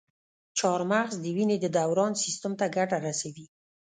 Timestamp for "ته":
2.59-2.65